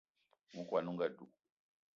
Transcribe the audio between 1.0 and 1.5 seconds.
dug